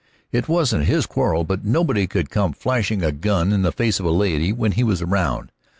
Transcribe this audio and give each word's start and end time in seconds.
It 0.31 0.49
wasn't 0.49 0.85
his 0.85 1.05
quarrel, 1.05 1.43
but 1.43 1.63
nobody 1.63 2.07
could 2.07 2.31
come 2.31 2.53
flashing 2.53 3.03
a 3.03 3.11
gun 3.11 3.53
in 3.53 3.61
the 3.61 3.71
face 3.71 3.99
of 3.99 4.05
a 4.07 4.09
lady 4.09 4.51
when 4.51 4.71
he 4.71 4.83
was 4.83 4.99
around. 5.03 5.51